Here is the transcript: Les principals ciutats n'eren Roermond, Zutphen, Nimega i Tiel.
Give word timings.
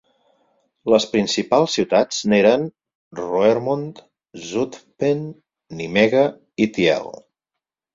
Les 0.93 1.05
principals 1.11 1.75
ciutats 1.79 2.23
n'eren 2.33 2.65
Roermond, 3.21 4.03
Zutphen, 4.49 5.25
Nimega 5.85 6.29
i 6.69 6.73
Tiel. 6.77 7.17